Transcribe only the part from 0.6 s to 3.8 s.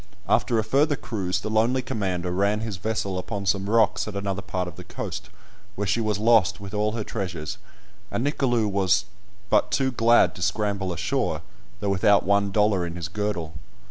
further cruise the lonely commander ran his vessel upon some